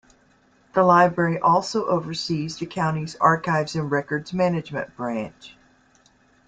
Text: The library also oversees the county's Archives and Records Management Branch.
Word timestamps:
The 0.73 0.81
library 0.81 1.37
also 1.37 1.85
oversees 1.85 2.57
the 2.57 2.65
county's 2.65 3.15
Archives 3.17 3.75
and 3.75 3.91
Records 3.91 4.33
Management 4.33 4.97
Branch. 4.97 5.55